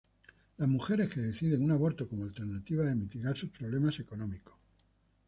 Las 0.57 0.67
mujeres 0.67 1.11
que 1.11 1.21
deciden 1.21 1.61
un 1.63 1.69
aborto 1.69 2.09
como 2.09 2.23
alternativa 2.23 2.83
de 2.85 2.95
mitigar 2.95 3.37
sus 3.37 3.51
problemas 3.51 3.99
económicos. 3.99 4.55